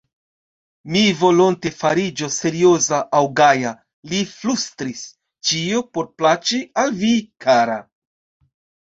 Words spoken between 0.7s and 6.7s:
Mi volonte fariĝos serioza aŭ gaja, li flustris; ĉio por plaĉi